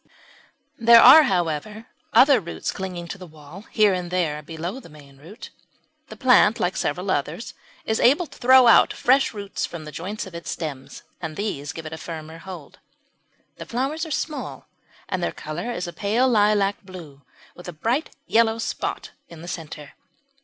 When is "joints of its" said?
9.91-10.49